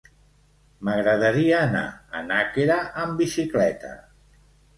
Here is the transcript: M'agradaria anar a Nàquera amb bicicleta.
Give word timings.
M'agradaria 0.87 1.59
anar 1.65 1.83
a 2.17 2.23
Nàquera 2.31 2.79
amb 3.05 3.21
bicicleta. 3.25 3.95